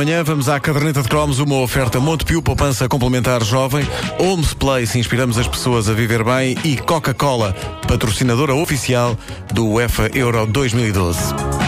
[0.00, 3.86] manhã, vamos à caderneta de cromos, uma oferta Montepio, poupança complementar jovem,
[4.18, 7.52] Homes Place, inspiramos as pessoas a viver bem e Coca-Cola,
[7.86, 9.14] patrocinadora oficial
[9.52, 11.59] do UEFA Euro 2012.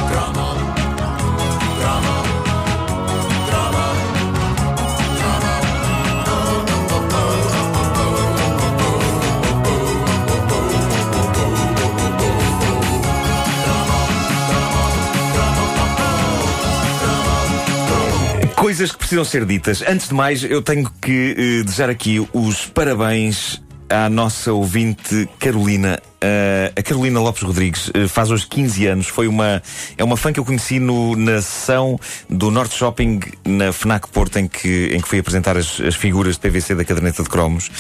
[18.83, 19.81] Coisas que precisam ser ditas.
[19.87, 26.71] Antes de mais, eu tenho que eh, aqui os parabéns à nossa ouvinte Carolina Uh,
[26.77, 29.09] a Carolina Lopes Rodrigues uh, faz hoje 15 anos.
[29.09, 29.61] Foi uma,
[29.99, 31.99] é uma fã que eu conheci no, na sessão
[32.31, 36.37] do Norte Shopping na FNAC Porto, em que, em que fui apresentar as, as figuras
[36.37, 37.71] de PVC da caderneta de cromos.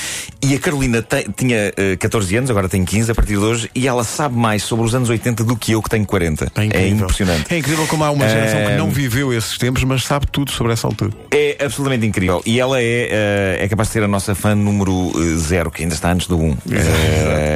[0.42, 3.38] E a Carolina te, tinha uh, eh, 14 anos, agora tem 15 a partir de
[3.38, 6.50] hoje, e ela sabe mais sobre os anos 80 do que eu, que tenho 40.
[6.56, 7.54] É, é impressionante.
[7.54, 10.72] É incrível como há uma geração que não viveu esses tempos, mas sabe tudo sobre
[10.72, 11.12] essa altura.
[11.30, 12.42] É absolutamente incrível.
[12.44, 16.10] E ela é, é capaz de ser a nossa fã número zero, que ainda está
[16.10, 16.42] antes do 1.
[16.42, 16.56] Um.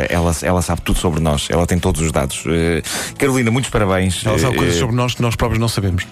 [0.08, 1.48] ela, ela sabe sabe tudo sobre nós.
[1.50, 2.44] Ela tem todos os dados.
[2.44, 2.82] Uh,
[3.18, 4.24] Carolina, muitos parabéns.
[4.24, 6.06] Ela sabe uh, coisas sobre nós que nós próprios não sabemos.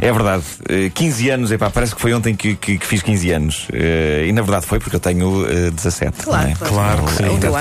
[0.00, 0.44] É verdade.
[0.60, 3.68] Uh, 15 anos, epá, parece que foi ontem que, que, que fiz 15 anos.
[3.70, 6.24] Uh, e na verdade foi porque eu tenho uh, 17.
[6.24, 6.54] Claro, é?
[6.54, 7.28] claro, que sim.
[7.28, 7.52] O teu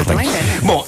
[0.61, 0.85] Bom,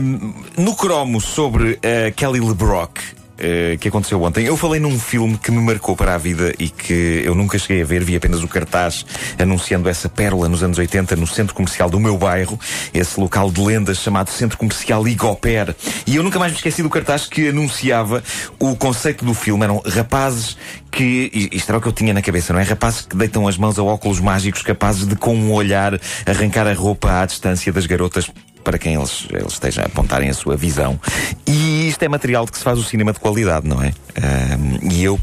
[0.00, 1.78] um, no cromo sobre
[2.16, 3.21] Kelly LeBrock.
[3.44, 4.44] Eh, que aconteceu ontem.
[4.44, 7.82] Eu falei num filme que me marcou para a vida e que eu nunca cheguei
[7.82, 9.04] a ver, vi apenas o cartaz
[9.36, 12.56] anunciando essa pérola nos anos 80 no centro comercial do meu bairro,
[12.94, 15.74] esse local de lendas chamado Centro Comercial Igoper.
[16.06, 18.22] E eu nunca mais me esqueci do cartaz que anunciava
[18.60, 19.64] o conceito do filme.
[19.64, 20.56] Eram rapazes
[20.88, 22.62] que, isto era o que eu tinha na cabeça, não é?
[22.62, 26.74] Rapazes que deitam as mãos a óculos mágicos capazes de, com um olhar, arrancar a
[26.74, 28.30] roupa à distância das garotas
[28.62, 30.98] para quem eles, eles estejam a apontarem a sua visão.
[31.46, 33.92] E isto é material de que se faz o cinema de qualidade, não é?
[34.18, 35.18] Um, e eu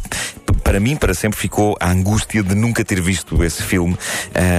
[0.60, 3.96] para mim, para sempre, ficou a angústia de nunca ter visto esse filme.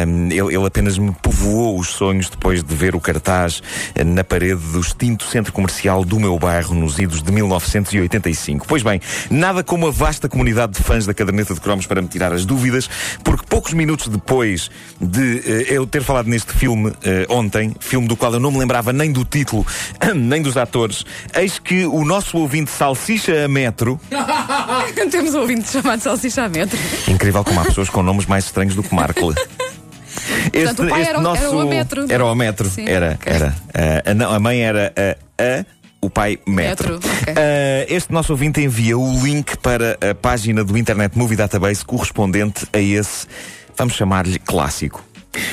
[0.07, 3.63] Um, ele, ele, apenas me povoou os sonhos depois de ver o cartaz
[3.95, 8.67] eh, na parede do extinto centro comercial do meu bairro nos idos de 1985.
[8.67, 12.09] Pois bem, nada como a vasta comunidade de fãs da caderneta de cromos para me
[12.09, 12.89] tirar as dúvidas,
[13.23, 14.71] porque poucos minutos depois
[15.01, 16.95] de uh, eu ter falado neste filme uh,
[17.29, 19.67] ontem, filme do qual eu não me lembrava nem do título,
[20.15, 21.05] nem dos atores,
[21.35, 24.01] eis que o nosso ouvinte Salsicha a Metro.
[25.11, 26.79] Temos um ouvinte chamado de salsicha a metro.
[27.07, 29.35] Incrível como há pessoas com nomes mais estranhos do que Markle.
[30.53, 31.43] Este, Portanto, o pai este era, nosso...
[31.43, 32.07] era o metro.
[32.09, 33.33] Era o metro, Sim, era, okay.
[33.33, 33.49] era.
[33.49, 35.65] Uh, a, não, a mãe era a, a
[36.01, 36.95] o pai Metro.
[36.95, 37.35] metro okay.
[37.35, 42.67] uh, este nosso ouvinte envia o link para a página do Internet Movie Database correspondente
[42.73, 43.27] a esse,
[43.77, 45.05] vamos chamar-lhe clássico.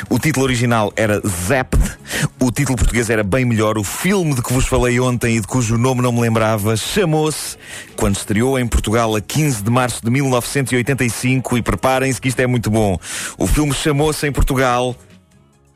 [0.09, 1.97] O título original era Zapped,
[2.39, 3.77] o título português era bem melhor.
[3.77, 7.57] O filme de que vos falei ontem e de cujo nome não me lembrava chamou-se,
[7.95, 12.47] quando estreou em Portugal a 15 de março de 1985, e preparem-se que isto é
[12.47, 12.97] muito bom.
[13.37, 14.95] O filme chamou-se em Portugal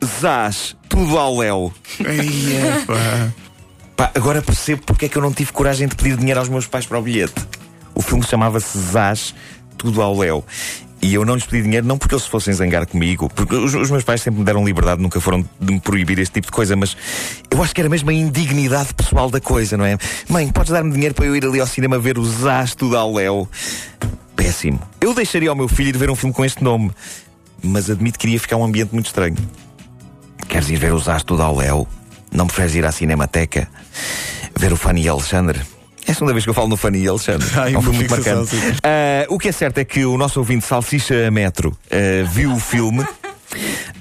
[0.04, 1.74] Zaz, tudo ao Léo.
[3.96, 6.66] Pá, agora percebo porque é que eu não tive coragem de pedir dinheiro aos meus
[6.66, 7.36] pais para o bilhete.
[7.94, 9.36] O filme chamava-se Zaz,
[9.78, 10.44] tudo ao Léo.
[11.02, 13.90] E eu não lhes pedi dinheiro, não porque eles fossem zangar comigo, porque os, os,
[13.90, 16.76] meus pais sempre me deram liberdade, nunca foram de me proibir este tipo de coisa,
[16.76, 16.96] mas
[17.50, 19.98] eu acho que era mesmo a indignidade pessoal da coisa, não é?
[20.30, 23.50] Mãe, podes dar-me dinheiro para eu ir ali ao cinema ver o Zasto da Léo?
[24.36, 24.80] Péssimo.
[25.00, 26.92] Eu deixaria ao meu filho ir ver um filme com este nome,
[27.64, 29.38] mas admito que iria ficar um ambiente muito estranho.
[30.48, 31.88] Queres ir ver o Zasto da Léo?
[32.32, 33.68] Não preferes ir à Cinemateca?
[34.56, 35.62] Ver o Fanny Alexandre?
[36.08, 37.48] É a segunda vez que eu falo no Fanny Alexandre.
[37.56, 38.56] Ai, um filme muito marcante.
[38.56, 42.60] Uh, o que é certo é que o nosso ouvinte Salsicha Metro uh, viu o
[42.60, 43.06] filme.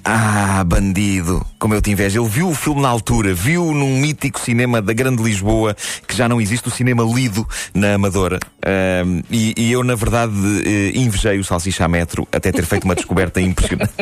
[0.04, 2.22] Ah, bandido, como eu te invejo.
[2.22, 6.28] Ele viu o filme na altura, viu num mítico cinema da Grande Lisboa, que já
[6.28, 8.38] não existe, o cinema lido na Amadora.
[8.66, 12.94] Um, e, e, eu, na verdade, uh, invejei o Salsicha Metro até ter feito uma
[12.94, 13.92] descoberta impressionante.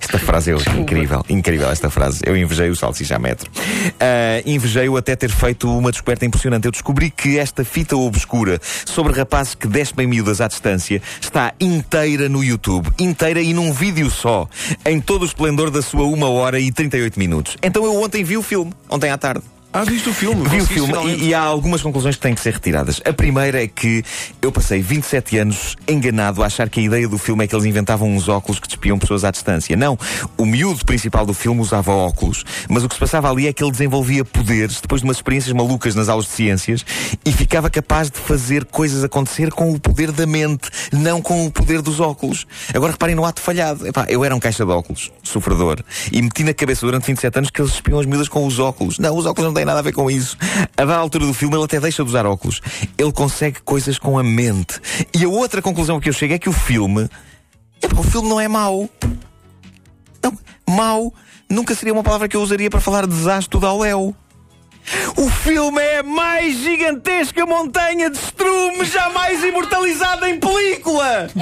[0.00, 2.20] Esta frase é incrível, incrível esta frase.
[2.24, 3.50] Eu invejei o Salsicha Metro.
[3.50, 6.64] Uh, invejei-o até ter feito uma descoberta impressionante.
[6.66, 12.28] Eu descobri que esta fita obscura sobre rapazes que despem miúdas à distância está inteira
[12.28, 12.90] no YouTube.
[12.98, 14.48] Inteira e num vídeo só.
[14.84, 17.56] Em todo o esplendor da sua 1 hora e 38 minutos.
[17.62, 19.44] Então eu ontem vi o filme, ontem à tarde.
[19.74, 20.46] Ah, viste o filme?
[20.50, 23.00] Vi o filme e, e, há algumas conclusões que têm que ser retiradas.
[23.06, 24.04] A primeira é que
[24.42, 27.64] eu passei 27 anos enganado a achar que a ideia do filme é que eles
[27.64, 29.74] inventavam uns óculos que despiam pessoas à distância.
[29.74, 29.98] Não.
[30.36, 33.64] O miúdo principal do filme usava óculos, mas o que se passava ali é que
[33.64, 36.84] ele desenvolvia poderes depois de umas experiências malucas nas aulas de ciências
[37.24, 41.50] e ficava capaz de fazer coisas acontecer com o poder da mente, não com o
[41.50, 42.46] poder dos óculos.
[42.74, 43.86] Agora reparem no ato falhado.
[43.86, 45.82] Epá, eu era um caixa de óculos, sofredor,
[46.12, 48.98] e meti na cabeça durante 27 anos que eles despiam as miúdas com os óculos.
[48.98, 50.36] Não, os óculos não tem nada a ver com isso.
[50.76, 52.60] A da altura do filme, ele até deixa de usar óculos.
[52.98, 54.80] Ele consegue coisas com a mente.
[55.14, 57.08] E a outra conclusão que eu chego é que o filme.
[57.96, 58.90] O filme não é mau.
[60.20, 60.36] Não,
[60.68, 61.14] mau
[61.48, 64.16] nunca seria uma palavra que eu usaria para falar de desastre do Léo.
[65.16, 71.30] O filme é a mais gigantesca montanha de estrume jamais imortalizada em película!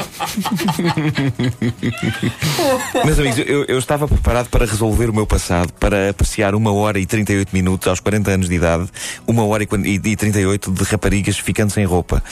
[3.04, 6.98] Meus amigos, eu, eu, estava preparado para resolver o meu passado, para apreciar uma hora
[6.98, 8.88] e 38 minutos aos 40 anos de idade,
[9.26, 12.22] uma hora e, e 38 de raparigas ficando sem roupa.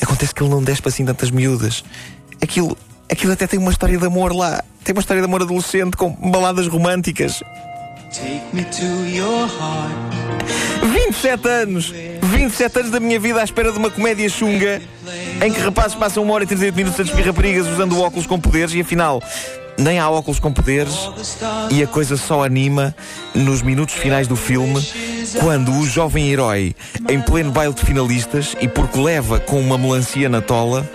[0.00, 1.84] Acontece que ele não despe assim tantas miúdas.
[2.42, 2.76] Aquilo,
[3.10, 4.62] aquilo até tem uma história de amor lá.
[4.84, 7.40] Tem uma história de amor adolescente com baladas românticas.
[8.12, 10.27] Take me to your heart.
[10.92, 11.92] 27 anos!
[12.22, 14.80] 27 anos da minha vida à espera de uma comédia chunga
[15.44, 18.38] em que rapazes passam uma hora e 38 minutos a despir raparigas usando óculos com
[18.38, 19.22] poderes e afinal
[19.78, 20.94] nem há óculos com poderes
[21.70, 22.94] e a coisa só anima
[23.34, 24.84] nos minutos finais do filme
[25.40, 26.74] quando o jovem herói,
[27.08, 30.88] em pleno baile de finalistas e porque leva com uma melancia na tola,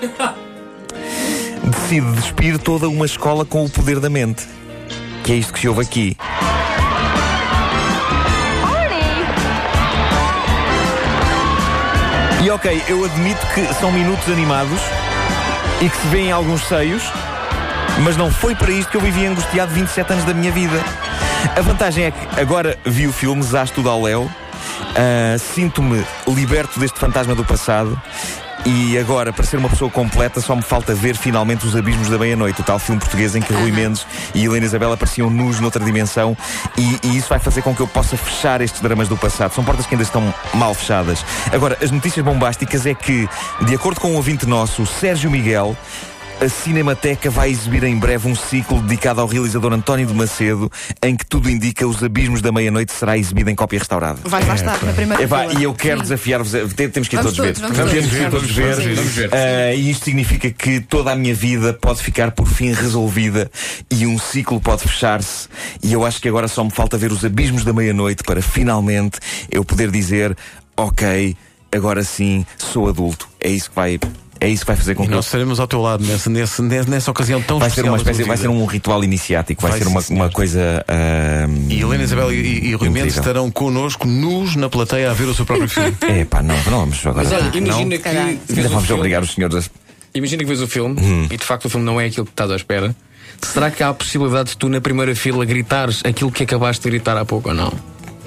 [1.64, 4.46] decide despir toda uma escola com o poder da mente.
[5.24, 6.18] Que é isto que se ouve aqui.
[12.44, 14.78] E ok, eu admito que são minutos animados
[15.82, 17.02] e que se vêem alguns seios,
[18.04, 20.78] mas não foi para isto que eu vivi angustiado 27 anos da minha vida.
[21.56, 24.30] A vantagem é que agora vi o filme Zás tudo ao Léo,
[24.84, 28.00] uh, sinto-me liberto deste fantasma do passado
[28.66, 32.18] e agora, para ser uma pessoa completa, só me falta ver finalmente Os Abismos da
[32.18, 35.84] Meia-Noite, o tal filme português em que Rui Mendes e Helena Isabel apareciam nus noutra
[35.84, 36.36] dimensão.
[36.78, 39.54] E, e, isso vai fazer com que eu possa fechar estes dramas do passado.
[39.54, 41.26] São portas que ainda estão mal fechadas.
[41.52, 43.28] Agora, as notícias bombásticas é que,
[43.66, 45.76] de acordo com um ouvinte nosso, Sérgio Miguel,
[46.42, 50.72] a Cinemateca vai exibir em breve um ciclo dedicado ao realizador António de Macedo,
[51.02, 54.20] em que tudo indica Os Abismos da Meia-Noite será exibido em cópia restaurada.
[54.24, 57.54] Vai lá estar, na primeira é, E eu quero desafiar-vos, temos que ir todos, ver.
[57.54, 58.78] Vamos temos que ir todos ver.
[58.78, 63.50] Uh, e isto significa que toda a minha vida pode ficar por fim resolvida
[63.90, 65.48] e um ciclo pode fechar-se.
[65.82, 69.20] E eu acho que agora só me falta ver Os Abismos da Meia-Noite para finalmente
[69.50, 70.36] eu poder dizer:
[70.76, 71.38] Ok,
[71.72, 73.28] agora sim sou adulto.
[73.40, 74.00] É isso que vai
[74.44, 76.62] é isso que vai fazer com e que nós estaremos ao teu lado nessa, nessa,
[76.62, 79.88] nessa ocasião tão vai ser uma espécie, vai ser um ritual iniciático, vai, vai ser
[79.88, 80.86] uma, uma coisa.
[80.86, 85.30] Uh, e Helena Isabel e, e Rui Mendes estarão connosco nus na plateia a ver
[85.30, 85.96] o seu próprio filme.
[86.10, 87.24] é pá, não, não vamos agora.
[87.24, 88.08] Mas olha, imagina que.
[88.10, 89.84] Ainda vamos obrigar os senhores a.
[90.14, 91.28] Imagina que vês o filme hum.
[91.32, 92.94] e de facto o filme não é aquilo que estás à espera.
[93.42, 96.90] Será que há a possibilidade de tu na primeira fila gritares aquilo que acabaste de
[96.90, 97.72] gritar há pouco ou não?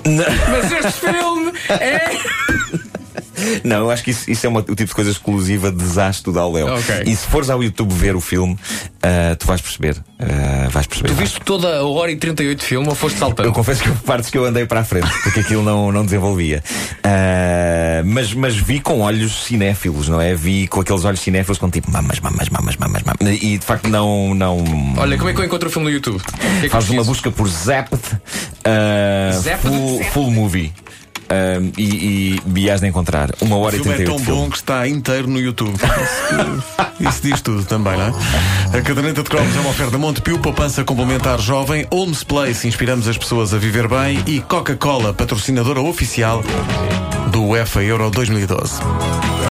[0.05, 0.25] não.
[0.51, 2.11] Mas este filme é.
[3.65, 6.33] Não, eu acho que isso, isso é uma, o tipo de coisa exclusiva de desastre
[6.33, 6.75] da Léo.
[6.79, 7.03] Okay.
[7.07, 9.97] E se fores ao YouTube ver o filme, uh, tu vais perceber.
[10.21, 11.09] Uh, vais perceber.
[11.09, 13.49] Tu viste toda a hora e 38 de filme ou foste saltando?
[13.49, 16.63] Eu confesso que partes que eu andei para a frente, porque aquilo não, não desenvolvia.
[16.99, 20.35] Uh, mas, mas vi com olhos cinéfilos, não é?
[20.35, 23.43] Vi com aqueles olhos cinéfilos com tipo mamas, mamas, mamas, mamas, mamas.
[23.43, 24.35] E de facto não.
[24.35, 24.65] não...
[24.97, 26.21] Olha, como é que eu encontro o filme no YouTube?
[26.61, 30.73] Que é Faz uma busca por Zapped, uh, full, full Movie.
[31.29, 34.41] Um, e, e, e de encontrar uma hora o e 38 é tão filme.
[34.41, 35.77] bom que está inteiro no YouTube.
[37.01, 38.79] Isso diz tudo também, não é?
[38.79, 43.19] A caderneta de cromos é uma oferta Montepio, poupança complementar jovem, Holmes Place, inspiramos as
[43.19, 46.43] pessoas a viver bem e Coca-Cola, patrocinadora oficial
[47.31, 49.37] do UEFA Euro 2012.